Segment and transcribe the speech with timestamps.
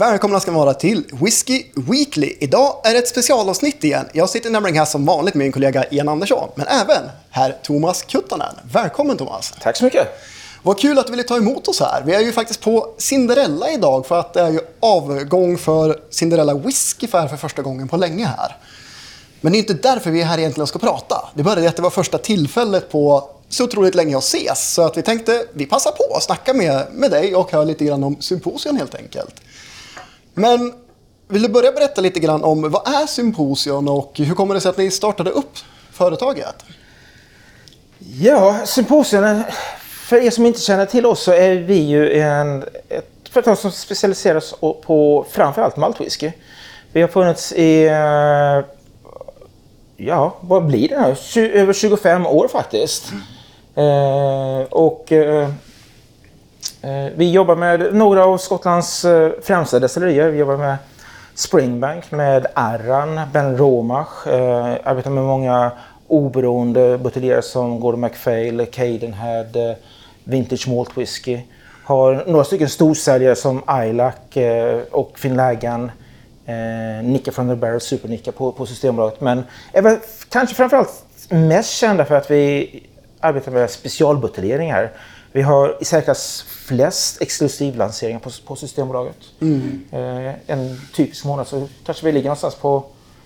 [0.00, 2.36] Välkomna ska vara till Whiskey Weekly.
[2.38, 4.06] Idag är det ett specialavsnitt igen.
[4.12, 8.02] Jag sitter nämligen här som vanligt med min kollega Ian Andersson, men även herr Thomas
[8.02, 8.54] Kuttanen.
[8.72, 9.54] Välkommen Thomas!
[9.62, 10.08] Tack så mycket!
[10.62, 12.02] Vad kul att du ville ta emot oss här.
[12.06, 16.54] Vi är ju faktiskt på Cinderella idag för att det är ju avgång för Cinderella
[16.54, 18.56] Whisky för, för första gången på länge här.
[19.40, 21.28] Men det är inte därför vi är här egentligen och ska prata.
[21.34, 24.72] Det började att det var första tillfället på så otroligt länge att ses.
[24.74, 27.84] Så att vi tänkte vi passar på att snacka med, med dig och höra lite
[27.84, 29.34] grann om symposium helt enkelt.
[30.34, 30.72] Men
[31.28, 34.68] vill du börja berätta lite grann om vad är Symposion och hur kommer det sig
[34.68, 35.58] att ni startade upp
[35.92, 36.54] företaget?
[37.98, 39.42] Ja, Symposion,
[39.88, 43.70] för er som inte känner till oss så är vi ju en, ett företag som
[43.70, 46.32] specialiserar oss på framförallt maltwhisky.
[46.92, 48.64] Vi har funnits i, eh,
[49.96, 53.12] ja vad blir det nu, över 25 år faktiskt.
[53.12, 54.60] Mm.
[54.60, 55.48] Eh, och eh, Eh,
[56.82, 60.30] Eh, vi jobbar med några av Skottlands eh, främsta destillerier.
[60.30, 60.76] Vi jobbar med
[61.34, 64.26] Springbank, med Arran, Ben Romach.
[64.26, 65.72] Eh, arbetar med många
[66.08, 69.76] oberoende buteljerare som Gordon MacPhail, Cadenhead,
[70.24, 71.40] Vintage Malt Whisky.
[71.84, 74.14] Har några stycken storsäljare som Ilac
[74.90, 75.90] och Finlagan.
[76.46, 79.20] Eh, Nicka från the Barrel, Supernicka på, på Systembolaget.
[79.20, 79.96] Men är väl
[80.28, 82.70] kanske framförallt mest kända för att vi
[83.20, 84.90] arbetar med specialbuteljeringar.
[85.32, 89.16] Vi har i särklass flest exklusivlanseringar på, på Systembolaget.
[89.40, 89.84] Mm.
[89.92, 92.84] Eh, en typisk månad så kanske vi ligger någonstans på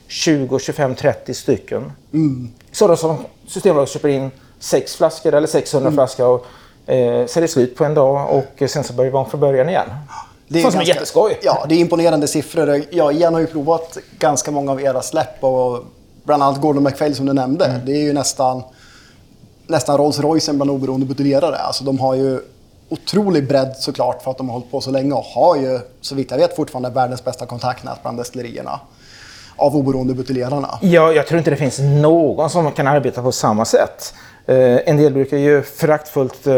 [0.08, 1.92] 20, 25, 30 stycken.
[2.12, 2.50] Mm.
[2.72, 5.96] Sådana som Systembolaget köper in sex flaskor eller 600 mm.
[5.96, 6.46] flaskor och
[6.92, 9.89] eh, säljer slut på en dag och sen så börjar vi om från början igen.
[10.48, 11.39] Det är Sånt som är jätteskoj.
[11.42, 12.83] Ja, det är imponerande siffror.
[12.91, 15.84] Ja, Ian har ju provat ganska många av era släpp och
[16.24, 17.64] bland annat Gordon MacPhail som du nämnde.
[17.64, 17.86] Mm.
[17.86, 18.62] Det är ju nästan
[19.66, 21.56] nästan Rolls Royce bland oberoende buteljerare.
[21.56, 22.40] Alltså de har ju
[22.88, 26.14] otrolig bredd såklart för att de har hållit på så länge och har ju, så
[26.14, 28.80] vitt jag vet, fortfarande världens bästa kontaktnät bland destillerierna
[29.56, 30.78] av oberoende buteljerarna.
[30.82, 34.14] Ja, jag tror inte det finns någon som kan arbeta på samma sätt.
[34.46, 36.55] Eh, en del brukar ju föraktfullt eh,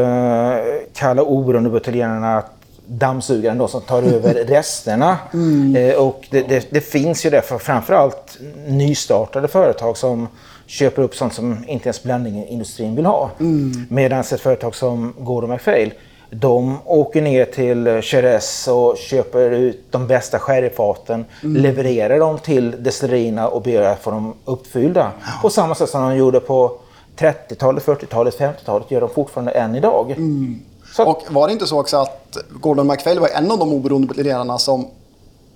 [0.95, 2.43] kalla oberoende buteljerarna
[2.87, 5.19] dammsugaren då som tar över resterna.
[5.33, 5.77] Mm.
[5.77, 10.29] Eh, och det, det, det, finns ju det för framförallt nystartade företag som
[10.67, 13.31] köper upp sånt som inte ens blandningsindustrin vill ha.
[13.41, 13.87] Mm.
[13.89, 15.93] Medan ett företag som Gordon MacPhail
[16.31, 21.63] de åker ner till Jerez och köper ut de bästa sherryfaten, mm.
[21.63, 25.13] levererar dem till destillerierna och ber att få dem uppfyllda.
[25.21, 25.33] Ja.
[25.43, 26.79] På samma sätt som de gjorde på
[27.19, 30.11] 30-talet, 40-talet, 50-talet gör de fortfarande än idag.
[30.11, 30.63] Mm.
[30.93, 31.05] Så.
[31.11, 34.59] Och var det inte så också att Gordon MacPhail var en av de oberoende buteljerarna
[34.59, 34.87] som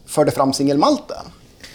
[0.06, 1.25] förde fram singelmalten?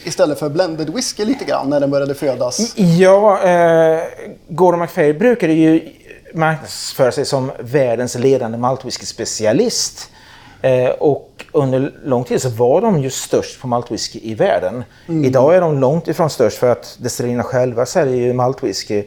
[0.05, 2.73] Istället för blended whisky lite grann när den började födas?
[2.75, 3.99] Ja, eh,
[4.47, 5.89] Gordon MacPhail brukade ju
[6.33, 10.09] marknadsföra sig som världens ledande maltwhisky-specialist.
[10.61, 14.83] Eh, och under lång tid så var de ju störst på maltwhisky i världen.
[15.07, 15.25] Mm.
[15.25, 19.03] Idag är de långt ifrån störst för att destillerierna själva säljer ju maltwhisky.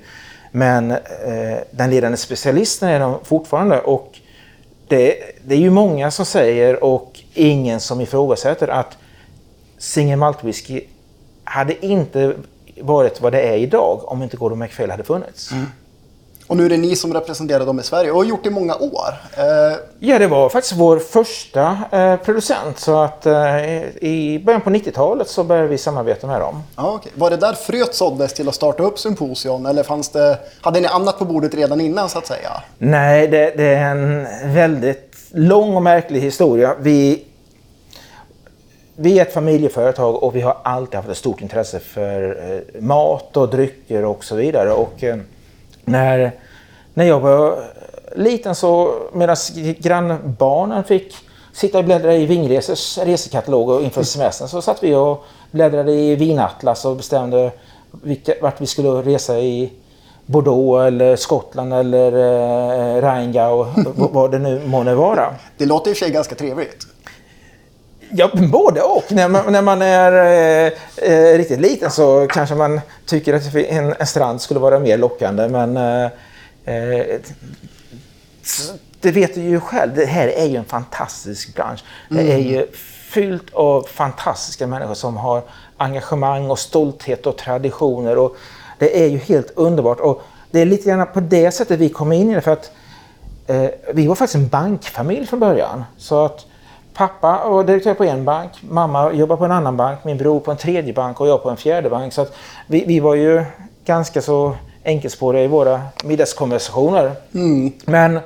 [0.53, 0.98] Men eh,
[1.70, 3.81] den ledande specialisten är de fortfarande.
[3.81, 4.19] Och
[4.88, 5.14] det,
[5.44, 8.97] det, är ju många som säger och ingen som ifrågasätter att
[9.78, 10.81] single malt whisky
[11.44, 12.34] hade inte
[12.81, 15.53] varit vad det är idag om inte Gordon MacPhail hade funnits.
[15.53, 15.66] Mm.
[16.49, 18.53] Och nu är det ni som representerar dem i Sverige och har gjort det i
[18.53, 19.15] många år.
[19.37, 19.78] Eh...
[19.99, 22.78] Ja, det var faktiskt vår första eh, producent.
[22.78, 23.34] Så att eh,
[24.00, 26.62] i början på 90-talet så började vi samarbeta med dem.
[26.75, 27.12] Ah, okay.
[27.15, 30.87] Var det där fröet såddes till att starta upp Symposion eller fanns det, hade ni
[30.87, 32.50] annat på bordet redan innan så att säga?
[32.78, 36.75] Nej, det, det är en väldigt lång och märklig historia.
[36.81, 37.25] Vi
[39.00, 43.36] vi är ett familjeföretag och vi har alltid haft ett stort intresse för eh, mat
[43.36, 44.72] och drycker och så vidare.
[44.72, 45.16] Och eh,
[45.84, 46.32] när,
[46.94, 47.58] när jag var
[48.16, 49.37] liten så medan
[49.78, 51.14] grannbarnen fick
[51.53, 56.16] sitta och bläddra i Vingresers resekatalog och inför semestern så satt vi och bläddrade i
[56.16, 57.53] Vinatlas och bestämde
[57.91, 59.72] vilka, vart vi skulle resa i
[60.26, 65.34] Bordeaux eller Skottland eller eh, Rheingau, vad det nu månde vara.
[65.56, 66.87] Det låter i och för sig ganska trevligt.
[68.10, 69.12] Ja, både och.
[69.12, 70.72] När man, när man är eh,
[71.12, 75.49] eh, riktigt liten så kanske man tycker att en, en strand skulle vara mer lockande.
[75.49, 76.10] Men eh,
[76.64, 77.20] eh
[79.00, 81.84] det vet du ju själv, det här är ju en fantastisk bransch.
[82.10, 82.26] Mm.
[82.26, 82.66] Det är ju
[83.10, 85.43] fyllt av fantastiska människor som har
[85.76, 88.19] engagemang och stolthet och traditioner.
[88.19, 88.37] Och
[88.78, 90.00] det är ju helt underbart.
[90.00, 92.40] Och det är lite grann på det sättet vi kom in i det.
[92.40, 92.70] För att
[93.46, 95.84] eh, vi var faktiskt en bankfamilj från början.
[95.96, 96.46] Så att
[96.99, 100.50] Pappa var direktör på en bank, mamma jobbar på en annan bank, min bror på
[100.50, 102.12] en tredje bank och jag på en fjärde bank.
[102.12, 102.37] Så att
[102.67, 103.45] vi, vi var ju
[103.85, 107.12] ganska så enkelspåriga i våra middagskonversationer.
[107.35, 107.73] Mm.
[107.85, 108.21] Men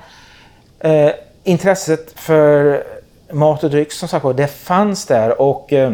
[0.78, 1.10] eh,
[1.44, 2.84] intresset för
[3.32, 5.92] mat och dryck som sagt det fanns där och eh,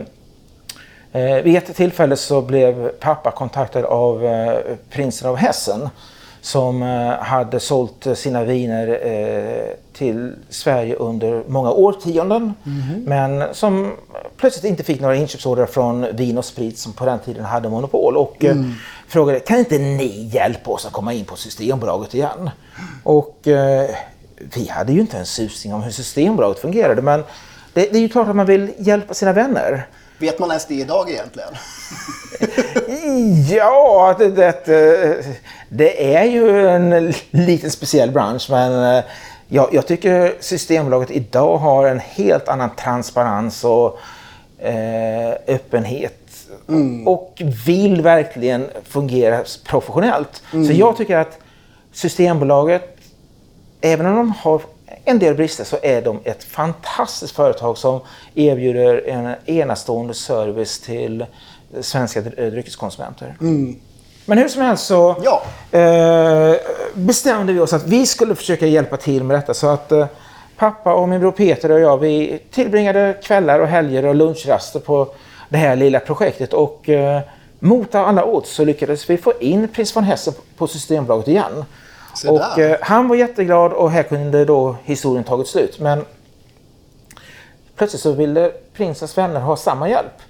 [1.12, 4.58] eh, vid ett tillfälle så blev pappa kontaktad av eh,
[4.90, 5.88] prinsen av Hessen
[6.48, 12.54] som eh, hade sålt sina viner eh, till Sverige under många årtionden.
[12.66, 13.04] Mm.
[13.04, 13.92] Men som
[14.36, 18.16] plötsligt inte fick några inköpsorder från Vin och Sprit som på den tiden hade monopol.
[18.16, 18.72] Och eh, mm.
[19.08, 22.50] frågade, kan inte ni hjälpa oss att komma in på Systembolaget igen?
[23.02, 23.90] Och eh,
[24.54, 27.24] vi hade ju inte en susning om hur Systembolaget fungerade men
[27.72, 29.86] det, det är ju klart att man vill hjälpa sina vänner.
[30.18, 31.48] Vet man ens det idag egentligen?
[33.50, 35.24] ja, det, det,
[35.68, 39.04] det, är ju en liten speciell bransch men eh,
[39.48, 43.98] jag, jag tycker Systembolaget idag har en helt annan transparens och
[44.58, 46.14] eh, öppenhet.
[46.68, 47.08] Mm.
[47.08, 50.42] Och vill verkligen fungera professionellt.
[50.52, 50.66] Mm.
[50.66, 51.38] Så jag tycker att
[51.92, 52.96] Systembolaget,
[53.80, 54.62] även om de har
[55.08, 58.00] en del brister så är de ett fantastiskt företag som
[58.34, 61.26] erbjuder en enastående service till
[61.80, 63.36] svenska dryckeskonsumenter.
[63.40, 63.76] Mm.
[64.24, 65.42] Men hur som helst så ja.
[65.78, 66.54] eh,
[66.94, 69.54] bestämde vi oss att vi skulle försöka hjälpa till med detta.
[69.54, 70.06] Så att eh,
[70.56, 75.08] pappa och min bror Peter och jag vi tillbringade kvällar och helger och lunchraster på
[75.48, 76.52] det här lilla projektet.
[76.52, 77.20] Och eh,
[77.58, 81.64] mot alla odds så lyckades vi få in prins von Hessen på Systembolaget igen.
[82.26, 85.80] Och eh, han var jätteglad och här kunde då historien tagit slut.
[85.80, 86.04] Men
[87.76, 90.22] plötsligt så ville prinsens vänner ha samma hjälp.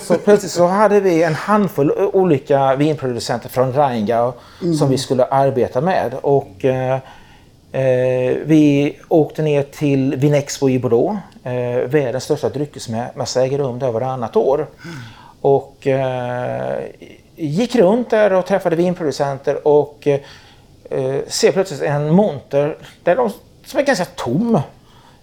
[0.00, 4.32] Så plötsligt så hade vi en handfull olika vinproducenter från Rheingau
[4.62, 4.74] mm.
[4.74, 6.14] som vi skulle arbeta med.
[6.22, 6.98] Och eh,
[7.72, 11.18] eh, vi åkte ner till Vinexpo i Bordeaux.
[11.44, 14.58] Eh, världens största dryckesmässa äger rum där varannat år.
[14.58, 14.96] Mm.
[15.40, 16.78] Och eh,
[17.36, 20.08] gick runt där och träffade vinproducenter och
[20.90, 23.30] eh, ser plötsligt en monter där de,
[23.66, 24.60] som är ganska tom.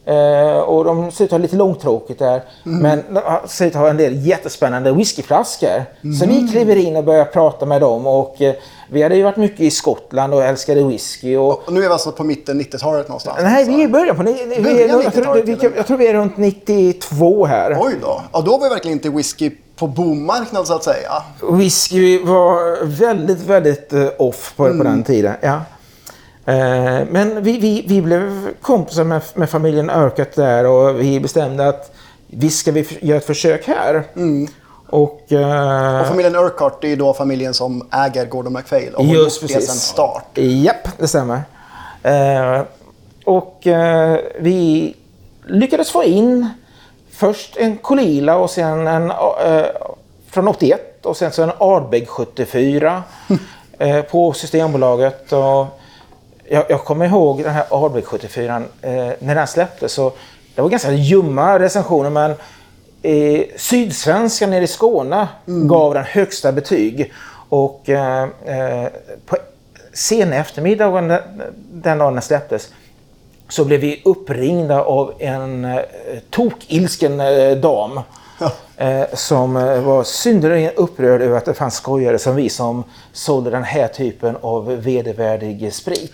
[0.09, 2.44] Eh, och de ser ut att ha lite långtråkigt där.
[2.65, 2.79] Mm.
[2.79, 5.83] Men de ser ut att ha en del jättespännande whiskyflaskor.
[6.03, 6.15] Mm.
[6.15, 8.07] Så vi kliver in och börjar prata med dem.
[8.07, 8.56] Och, eh,
[8.91, 11.35] vi hade ju varit mycket i Skottland och älskade whisky.
[11.38, 11.67] Och...
[11.67, 13.39] och nu är vi alltså på mitten 90-talet någonstans?
[13.41, 14.23] Nej, vi är i början på...
[14.23, 17.77] Ni, vi är, jag, tror, vi, jag tror vi är runt 92 här.
[17.79, 18.21] Oj då.
[18.33, 21.11] Ja, då var vi verkligen inte whisky på boommarknad så att säga.
[21.51, 24.77] Whisky var väldigt, väldigt uh, off på, mm.
[24.77, 25.33] på den tiden.
[25.41, 25.61] Ja.
[26.50, 31.68] Eh, men vi, vi, vi blev kompisar med, med familjen Örkat där och vi bestämde
[31.68, 31.92] att
[32.28, 34.04] visst ska vi göra ett försök här.
[34.16, 34.48] Mm.
[34.90, 39.42] Och, uh, och, familjen Urquhart är då familjen som äger Gordon MacPhail och har gjort
[39.42, 40.38] det sedan start.
[40.38, 41.42] Japp, det stämmer.
[42.06, 42.62] Uh,
[43.25, 44.95] och uh, vi
[45.48, 46.50] lyckades få in
[47.12, 49.12] först en Kolila och sen en
[50.30, 53.04] från 81 och sen så en Ardbeg 74
[54.12, 55.34] på Systembolaget.
[55.34, 55.79] Och
[56.50, 59.94] jag, jag kommer ihåg den här Ardbeg 74 eh, när den släpptes.
[59.94, 60.13] Så
[60.56, 62.31] det var ganska ljumma recensioner men
[63.01, 65.68] eh, Sydsvenskan nere i Skåne mm.
[65.68, 67.13] gav den högsta betyg.
[67.50, 68.88] Och eh, eh
[69.25, 69.38] på
[69.94, 71.22] sen eftermiddagen den,
[71.72, 72.69] den dagen den släpptes
[73.50, 75.80] så blev vi uppringda av en eh,
[76.30, 78.00] tokilsken eh, dam.
[78.40, 78.52] Ja.
[78.86, 83.50] Eh, som eh, var synnerligen upprörd över att det fanns skojare som vi som sålde
[83.50, 86.13] den här typen av vedervärdig sprit.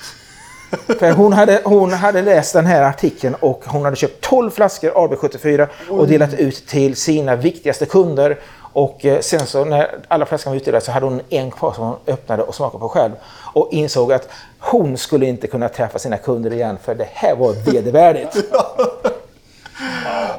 [0.99, 4.89] För hon hade, hon hade läst den här artikeln och hon hade köpt 12 flaskor
[4.89, 8.39] AB74 och delat ut till sina viktigaste kunder.
[8.73, 11.83] Och eh, sen så när alla flaskorna var utdelade så hade hon en kvar som
[11.83, 13.11] hon öppnade och smakade på själv.
[13.53, 14.29] Och insåg att
[14.59, 18.35] hon skulle inte kunna träffa sina kunder igen för det här var vedervärdigt.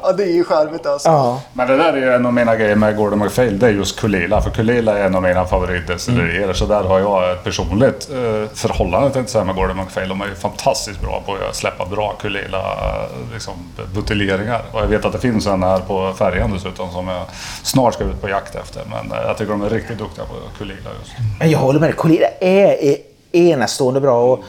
[0.06, 1.08] Ja, det är ju charmigt alltså.
[1.08, 1.42] Ja.
[1.52, 3.58] Men det där är ju en av mina grejer med Gordon MacPhail.
[3.58, 4.40] Det är just Kulila.
[4.42, 6.42] För Kulila är en av mina favoritdestillerier.
[6.42, 6.54] Mm.
[6.54, 10.08] Så där har jag ett personligt eh, förhållande tänkte säga, med Gordon MacPhail.
[10.08, 13.54] De är ju fantastiskt bra på att släppa bra Kulila eh, liksom,
[13.94, 14.62] buteljeringar.
[14.72, 17.22] Och jag vet att det finns en här på färjan dessutom som jag
[17.62, 18.82] snart ska ut på jakt efter.
[18.90, 21.12] Men eh, jag tycker de är riktigt duktiga på Kulila just.
[21.38, 21.96] Men jag håller med dig.
[21.96, 22.96] Kulila är
[23.32, 24.32] enastående bra.
[24.32, 24.44] Och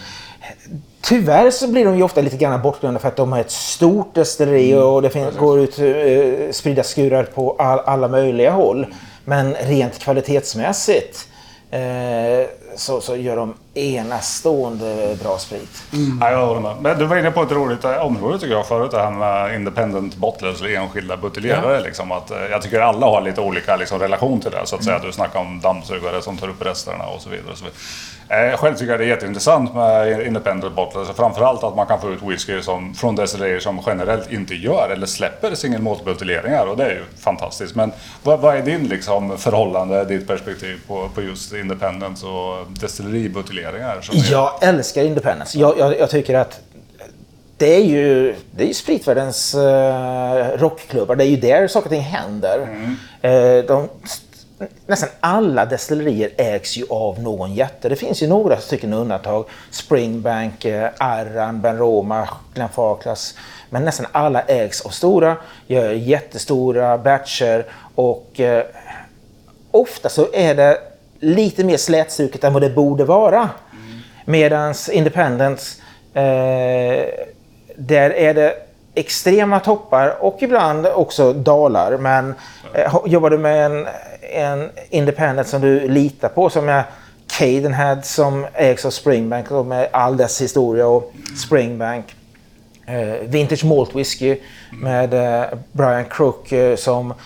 [1.07, 4.15] Tyvärr så blir de ju ofta lite grann bortglömda för att de har ett stort
[4.15, 4.83] destilleri mm.
[4.83, 8.87] och det finns, går ut eh, spridda skurar på all, alla möjliga håll.
[9.25, 11.27] Men rent kvalitetsmässigt
[11.71, 15.83] eh, så, så gör de enastående bra sprit.
[15.93, 16.17] Mm.
[16.21, 16.75] Ja, jag håller med.
[16.81, 20.15] Men du var inne på ett roligt område tycker jag förut, det här med independent
[20.15, 21.73] bottlers eller enskilda buteljerare.
[21.73, 21.79] Ja.
[21.79, 24.61] Liksom, att, eh, jag tycker alla har lite olika liksom, relation till det.
[24.65, 24.99] Så att säga.
[24.99, 27.51] Du snackar om dammsugare som tar upp resterna och så vidare.
[27.51, 27.77] Och så vidare.
[28.29, 31.07] Eh, själv tycker jag det är jätteintressant med independent bottlers.
[31.15, 35.07] Framförallt att man kan få ut whisky som, från destillerier som generellt inte gör eller
[35.07, 36.65] släpper single malt buteljeringar.
[36.65, 37.75] Och det är ju fantastiskt.
[37.75, 37.91] Men
[38.23, 42.67] vad, vad är din liksom, förhållande, ditt perspektiv på, på just independence och
[43.71, 44.31] destilleributeljeringar?
[44.31, 45.59] Jag älskar independence.
[45.59, 46.59] Jag, jag, jag tycker att
[47.57, 51.15] det är ju, det är ju spritvärldens uh, rockklubbar.
[51.15, 52.59] Det är ju där saker och ting händer.
[53.25, 53.89] Uh, de,
[54.85, 57.89] nästan alla destillerier ägs ju av någon jätte.
[57.89, 59.45] Det finns ju några stycken undantag.
[59.71, 63.35] Springbank, uh, Arran, Ben Roma, Glenfarclas.
[63.69, 68.61] Men nästan alla ägs av stora, gör jättestora batcher och uh,
[69.71, 70.77] ofta så är det
[71.19, 73.37] lite mer slätstruket än vad det borde vara.
[73.39, 73.99] Mm.
[74.25, 75.81] Medans Independence
[76.13, 77.05] eh,
[77.75, 78.53] där är det
[78.95, 81.97] extrema toppar och ibland också dalar.
[81.97, 82.35] Men
[82.73, 83.87] eh, jobbar du med en,
[84.33, 86.83] en independent som du litar på som är
[87.27, 91.13] Cadenhead som ägs av Springbank och med all dess historia och
[91.45, 92.15] Springbank.
[92.85, 94.37] Eh, Vintage Malt Whisky
[94.71, 97.17] med eh, Brian Crook eh, som eh,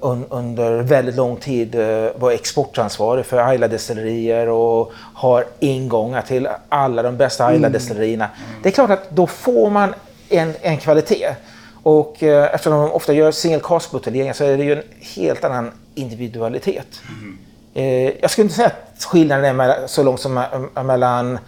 [0.00, 7.02] un, under väldigt lång tid eh, var exportansvarig för Ayla-destillerier och har ingångar till alla
[7.02, 8.24] de bästa Ayla-destillerierna.
[8.24, 8.62] Mm.
[8.62, 9.94] Det är klart att då får man
[10.28, 11.34] en, en kvalitet.
[11.82, 15.70] Och eh, eftersom de ofta gör single cast-buteljeringar så är det ju en helt annan
[15.94, 17.00] individualitet.
[17.08, 17.38] Mm.
[17.74, 21.38] Eh, jag skulle inte säga att skillnaden är mellan, så långt som mellan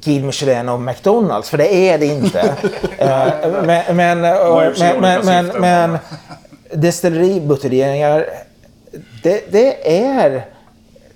[0.00, 2.40] Guy Michelin och McDonalds, för det är det inte.
[2.98, 5.98] eh, men, men, men, men, men
[6.74, 8.26] destilleributeljeringar,
[9.22, 10.46] det, det, är,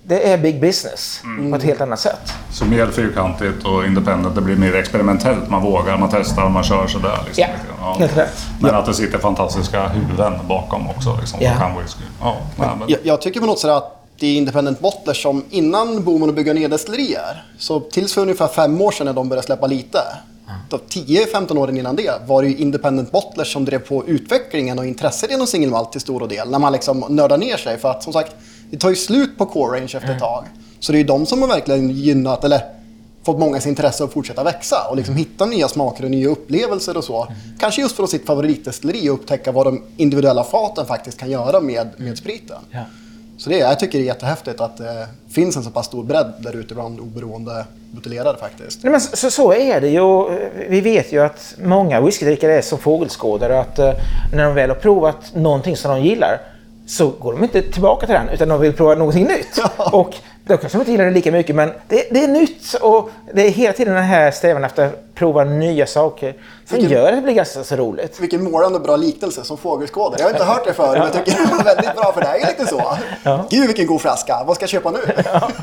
[0.03, 1.51] det är big business mm.
[1.51, 2.33] på ett helt annat sätt.
[2.51, 5.49] Så mer fyrkantigt och independent, det blir mer experimentellt.
[5.49, 7.19] Man vågar, man testar, man kör sådär.
[7.25, 7.45] Liksom.
[7.79, 8.37] Ja, helt rätt.
[8.61, 8.77] Men ja.
[8.77, 11.17] att det sitter fantastiska huvuden bakom också.
[11.19, 11.53] Liksom, ja.
[11.57, 12.03] kan whisky.
[12.21, 12.89] Ja, nej, men...
[12.89, 16.35] jag, jag tycker på något sätt att det är independent bottlers som innan boomen att
[16.35, 19.99] bygga ner destillerier, så tills för ungefär fem år sedan när de började släppa lite,
[20.69, 25.31] 10-15 åren innan det var det ju independent bottlers som drev på utvecklingen och intresset
[25.31, 26.49] inom single malt till stor del.
[26.49, 27.77] När man liksom nördar ner sig.
[27.77, 28.35] För att som sagt,
[28.71, 30.45] det tar ju slut på core range efter ett tag.
[30.79, 32.61] Så det är ju de som har verkligen gynnat, eller
[33.23, 37.03] fått mångas intresse att fortsätta växa och liksom hitta nya smaker och nya upplevelser och
[37.03, 37.27] så.
[37.59, 41.89] Kanske just för sitt favoritdestilleri och upptäcka vad de individuella faten faktiskt kan göra med,
[41.97, 42.57] med spriten.
[42.71, 42.79] Ja.
[43.41, 46.33] Så det, jag tycker det är jättehäftigt att det finns en så pass stor bredd
[46.39, 48.83] där ute bland oberoende buteljerare faktiskt.
[48.83, 50.27] Nej, men så, så är det ju.
[50.69, 53.91] Vi vet ju att många whiskydrickare är som fågelskådare att uh,
[54.33, 56.41] när de väl har provat någonting som de gillar
[56.87, 59.57] så går de inte tillbaka till den utan de vill prova någonting nytt.
[59.77, 59.89] Ja.
[59.91, 60.15] Och
[60.51, 63.47] då kanske de inte gillar det lika mycket men det, det, är nytt och det
[63.47, 67.15] är hela tiden den här strävan efter att prova nya saker som vilken, gör att
[67.15, 68.19] det blir ganska så roligt.
[68.19, 70.19] Vilken målande bra liknelse som fågelskådare.
[70.19, 72.27] Jag har inte hört det förut men jag tycker det är väldigt bra för det
[72.27, 72.97] är lite så.
[73.23, 73.45] Ja.
[73.49, 74.99] Gud vilken god flaska, vad ska jag köpa nu?
[75.25, 75.49] Ja.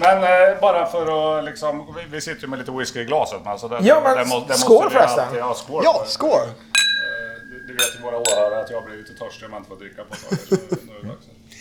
[0.00, 3.40] Men eh, bara för att liksom, vi, vi sitter ju med lite whisky i glaset.
[3.42, 5.24] Men alltså det, ja men det, det, det skål förresten!
[5.36, 5.82] Ja, skål!
[5.84, 6.30] Ja, skål.
[6.30, 9.68] Eh, du, du vet ju våra åhörare att jag blir lite törstig om jag inte
[9.68, 10.68] får dricka på ett tag.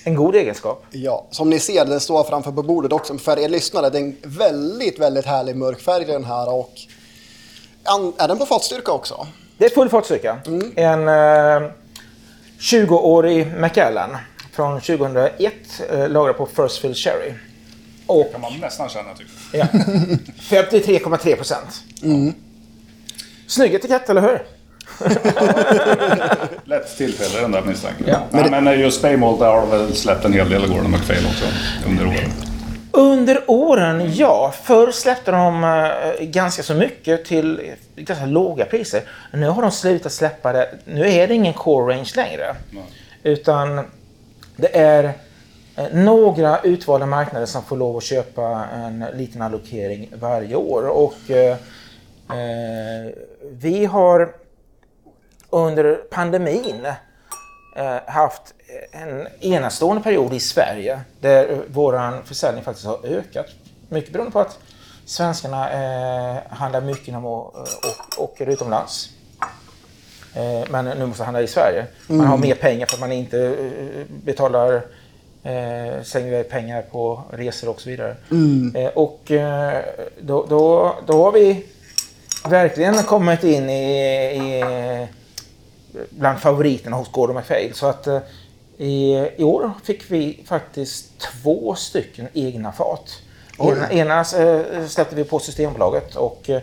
[0.07, 0.85] En god egenskap.
[0.91, 3.17] Ja, som ni ser, den står framför på bordet också.
[3.17, 6.53] För er lyssnare, det är en väldigt, väldigt härlig mörk färg den här.
[6.53, 6.71] Och
[8.17, 9.27] är den på fatstyrka också?
[9.57, 10.37] Det är full fatstyrka.
[10.45, 10.73] Mm.
[10.75, 11.69] En eh,
[12.59, 14.17] 20-årig Macallan
[14.51, 15.53] från 2001,
[15.91, 17.33] eh, lagrad på First Fill Sherry.
[18.07, 19.67] Och, kan man nästan känna tycker jag.
[19.73, 19.79] Ja.
[20.63, 21.83] 53,3 procent.
[22.03, 22.33] Mm.
[23.47, 24.54] Snygg etikett, eller hur?
[26.65, 28.07] Lätt tillfälle den där misstanken.
[28.07, 28.19] Ja.
[28.31, 28.61] Men, det...
[28.61, 31.45] men just Spaymalt har väl släppt en hel del Gordon McPhail också
[31.87, 32.31] under åren.
[32.91, 34.53] Under åren, ja.
[34.63, 37.61] Förr släppte de uh, ganska så mycket till
[37.95, 39.01] ganska låga priser.
[39.33, 40.69] Nu har de slutat släppa det.
[40.85, 42.55] Nu är det ingen core range längre.
[42.71, 42.83] Nej.
[43.23, 43.85] Utan
[44.55, 45.13] det är uh,
[45.93, 50.87] några utvalda marknader som får lov att köpa en liten allokering varje år.
[50.87, 51.55] Och uh,
[53.51, 54.44] vi har
[55.55, 56.85] under pandemin
[57.75, 58.53] eh, haft
[58.91, 63.45] en enastående period i Sverige där vår försäljning faktiskt har ökat.
[63.89, 64.59] Mycket beroende på att
[65.05, 69.09] svenskarna eh, handlar mycket inom och, och, åker utomlands.
[70.33, 71.85] Eh, men nu måste handla i Sverige.
[72.07, 72.29] Man mm.
[72.29, 74.73] har mer pengar för att man inte eh, betalar
[75.43, 78.15] eh, slänger iväg pengar på resor och så vidare.
[78.31, 78.75] Mm.
[78.75, 79.83] Eh, och eh,
[80.21, 81.65] då, då, då har vi
[82.49, 84.01] verkligen kommit in i,
[84.35, 84.63] i
[86.09, 87.73] bland favoriterna hos Gordon McFail.
[87.73, 88.19] Så att eh,
[88.77, 93.21] i, i år fick vi faktiskt två stycken egna fat.
[93.59, 96.61] Ena, ena eh, släppte vi på Systembolaget och eh,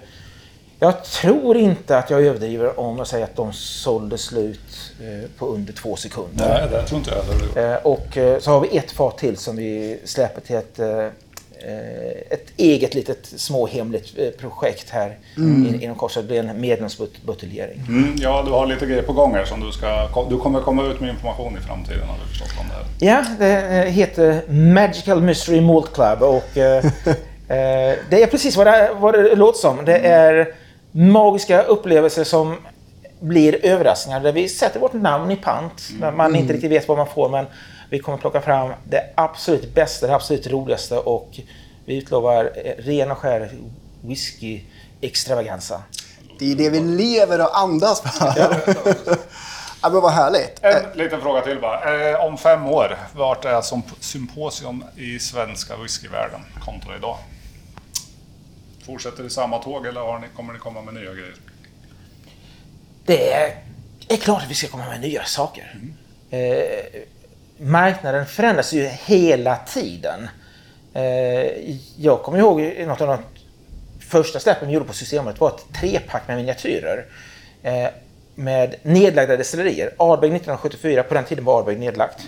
[0.79, 4.93] jag tror inte att jag överdriver om jag säger att de sålde slut
[5.39, 6.49] på under två sekunder.
[6.49, 7.87] Nej, det tror inte jag heller.
[7.87, 10.81] Och så har vi ett fat till som vi släpper till ett
[12.31, 15.83] ett eget litet småhemligt eh, projekt här mm.
[15.83, 16.13] inom kort.
[16.13, 17.83] Så det blir en medlemsbuteljering.
[17.89, 20.09] Mm, ja, du har lite grejer på gång här som du ska...
[20.31, 23.17] Du kommer komma ut med information i framtiden har du förstått om det här.
[23.17, 26.85] Ja, det eh, heter Magical Mystery Malt Club och eh,
[28.11, 29.85] det är precis vad det, vad det låter som.
[29.85, 30.55] Det är
[30.93, 32.57] magiska upplevelser som
[33.23, 35.83] blir överraskningar där vi sätter vårt namn i pant.
[36.01, 37.47] När man inte riktigt vet vad man får men
[37.91, 41.41] vi kommer plocka fram det absolut bästa, det absolut roligaste och
[41.85, 43.51] vi utlovar eh, ren och skär
[44.01, 44.61] whisky
[45.01, 45.83] extravaganza.
[46.39, 48.35] Det är det vi lever och andas för.
[49.85, 49.91] Ja.
[49.91, 50.59] men vad härligt.
[50.63, 52.11] En liten fråga till bara.
[52.11, 57.17] Eh, om fem år, vart är som symposium i svenska whiskyvärlden kontra idag?
[58.87, 61.35] Fortsätter i samma tåg eller har ni, kommer ni komma med nya grejer?
[63.07, 63.55] Det är,
[64.09, 65.75] är klart att vi ska komma med nya saker.
[66.31, 67.01] Eh,
[67.57, 70.29] marknaden förändras ju hela tiden.
[70.95, 71.03] Eh,
[71.97, 73.19] jag kommer ihåg något av de
[74.01, 77.05] första släppen vi gjorde på Systemet var ett trepack med miniatyrer.
[77.63, 77.89] Eh,
[78.35, 79.95] med nedlagda destillerier.
[79.97, 82.27] Ardbeg 1974, på den tiden var Ardbeg nedlagt.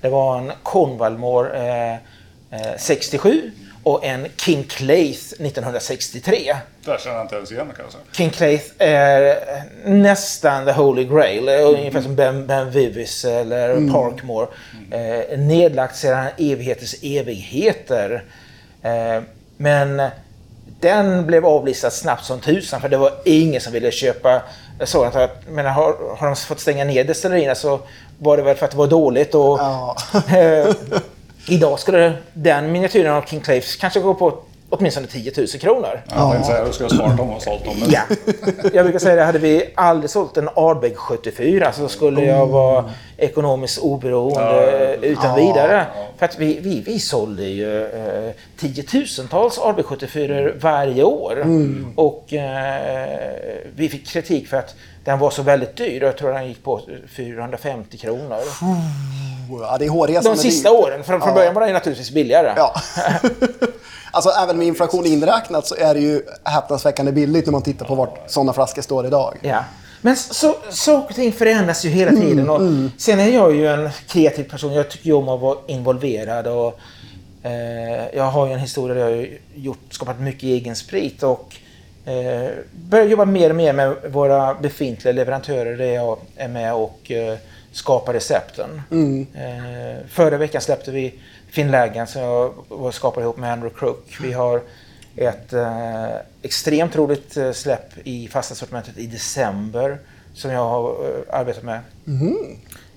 [0.00, 1.98] Det var en Cornwallmore
[2.50, 3.50] eh, eh, 67
[3.84, 6.56] och en King Claith 1963.
[6.84, 8.04] Där känner jag inte ens igen kan jag säga.
[8.12, 9.38] King Claith är
[9.84, 11.48] nästan the holy grail.
[11.48, 11.64] Mm.
[11.66, 13.92] Ungefär som Ben, ben Vivis eller Mm.
[13.92, 14.46] Parkmore.
[14.90, 18.24] Eh, nedlagt sedan evigheters evigheter.
[18.82, 19.22] Eh,
[19.56, 20.02] men
[20.80, 24.42] den blev avlistad snabbt som tusan för det var ingen som ville köpa
[24.84, 25.14] sådant.
[25.14, 27.80] Jag menar, har, har de fått stänga ner destillerierna så
[28.18, 29.34] var det väl för att det var dåligt.
[29.34, 29.96] Och, Ja.
[31.48, 34.38] idag skulle den miniatyren av King Claith kanske gå på
[34.70, 36.00] åtminstone 10 000 kronor.
[36.16, 37.74] Jag tänkte säga att du skulle ha sparat dem och sålt dem.
[37.80, 38.00] men- Ja.
[38.72, 42.84] Jag brukar säga det, hade vi aldrig sålt en Ardbeg 74 så skulle jag vara
[43.16, 45.06] ekonomiskt oberoende Ja.
[45.08, 45.86] utan vidare.
[46.18, 51.44] För att vi, vi, vi sålde ju eh, tiotusentals Ardbeg 74 varje år.
[51.96, 53.34] Och eh,
[53.76, 56.02] vi fick kritik för att den var så väldigt dyr.
[56.02, 56.80] Jag tror den gick på
[57.16, 58.38] 450 kronor.
[59.60, 60.78] Ja, det är hårresande De sista dyrt.
[60.78, 62.52] åren, från, från början var den naturligtvis billigare.
[62.56, 62.74] Ja.
[64.10, 67.94] alltså även med inflation inräknat så är det ju häpnadsväckande billigt när man tittar på
[67.94, 69.38] vart sådana flaskor står idag.
[69.42, 69.64] Ja.
[70.00, 72.50] Men så, saker och ting förändras ju hela tiden.
[72.50, 72.60] Och
[72.98, 74.72] Sen är jag ju en kreativ person.
[74.72, 76.46] Jag tycker ju om att vara involverad.
[76.46, 76.78] Och,
[77.42, 81.22] eh, jag har ju en historia där jag har gjort, skapat mycket egen sprit.
[81.22, 81.56] Och
[82.04, 87.10] eh, börjar jobba mer och mer med våra befintliga leverantörer där jag är med och
[87.10, 87.38] eh,
[87.72, 88.82] skapar recepten.
[89.34, 91.14] Eh, förra veckan släppte vi
[91.48, 92.22] Finnlägen som
[92.70, 94.16] jag skapade ihop med Andrew Crook.
[94.22, 94.60] Vi har
[95.16, 96.06] ett eh,
[96.42, 99.98] extremt roligt eh, släpp i fasta sortimentet i december
[100.34, 101.80] som jag har eh, arbetat med.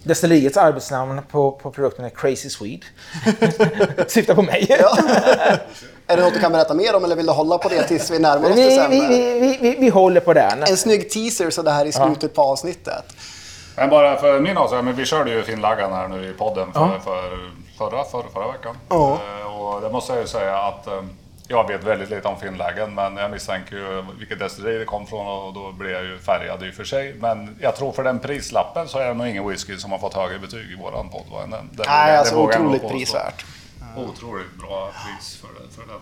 [0.04, 2.86] Destilleriets arbetsnamn på, på produkten är Crazy Swede.
[4.08, 4.68] Syftar på mig.
[6.10, 8.12] Är det något du kan berätta mer om eller vill du hålla på det tills
[8.12, 9.08] vi närmar oss vi, december?
[9.10, 10.64] vi, vi, vi, vi håller på den.
[10.64, 13.04] En snygg teaser så det här i slutet på avsnittet.
[13.76, 16.80] Men bara för min avsikt, men vi körde ju Finnlaggan här nu i podden för,
[16.80, 17.00] Ja.
[17.04, 17.22] för
[17.78, 18.78] förra, förra, förra veckan.
[18.90, 19.20] Ja.
[19.42, 21.02] Eh, Och det måste jag ju säga att eh,
[21.48, 25.28] jag vet väldigt lite om Finnlägen, men jag misstänker ju vilket destilleri det kom från
[25.28, 27.16] och då blir jag ju färgad i och för sig.
[27.20, 30.14] Men jag tror för den prislappen så är det nog ingen whisky som har fått
[30.14, 31.26] högre betyg i våran podd.
[31.32, 31.40] va?
[31.46, 33.46] Det- det vågar- Nej, det alltså otroligt prisvärt.
[33.98, 36.02] Otroligt bra pris för, den- för den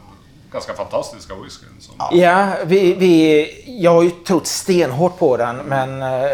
[0.51, 1.69] ganska fantastiska whiskyn.
[1.79, 6.29] Som, Ja, vi, vi, jag har ju trott stenhårt på den men eh,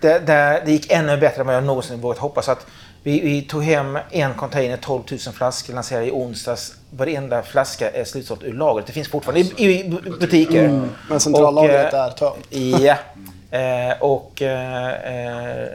[0.00, 2.48] det, det, det gick ännu bättre än vad jag någonsin vågat hoppas.
[2.48, 2.66] Att
[3.06, 6.74] vi, vi tog hem en container, 12 000 flaskor, lanserade i onsdags.
[6.90, 8.86] Varenda flaska är slutsåld ur lagret.
[8.86, 9.90] Det finns fortfarande i, i
[10.20, 10.88] butiker.
[11.08, 12.46] Men centrallagret eh, är tömt.
[12.50, 12.96] Ja.
[13.58, 15.68] Eh, och eh, eh,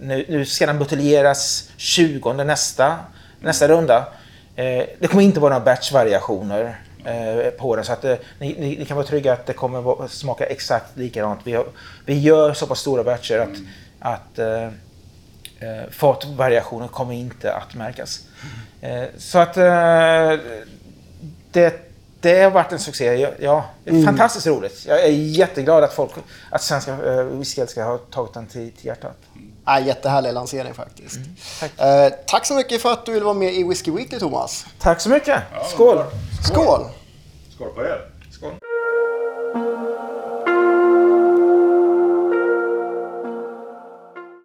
[0.00, 2.98] nu, nu ska den buteljeras 20 nästa,
[3.40, 4.06] nästa runda.
[4.56, 7.84] Eh, det kommer inte vara några batchvariationer eh, på den.
[7.84, 11.40] Så att, eh, ni, ni, ni kan vara trygga att det kommer smaka exakt likadant.
[11.44, 11.58] Vi,
[12.06, 13.58] vi gör så pass stora batcher att,
[14.00, 14.38] att
[15.64, 18.20] eh, fatvariationer kommer inte att märkas.
[18.80, 19.64] Eh, så att eh,
[21.52, 23.04] det, det har varit en succé.
[23.16, 24.84] Ja, Ja, det är fantastiskt roligt.
[24.86, 26.10] Jag är jätteglad att, folk,
[26.50, 29.16] att svenska eh, whiskyälskare har tagit den till, till hjärtat.
[29.66, 31.18] Ja, jättehärlig lansering faktiskt.
[31.60, 31.80] tack.
[31.80, 34.66] Eh, tack så mycket för att du ville vara med i Whiskey Weekly, Thomas.
[34.78, 35.42] Tack så mycket.
[35.72, 36.04] Skål!
[36.42, 36.80] Skål!
[37.54, 38.10] Skål på er!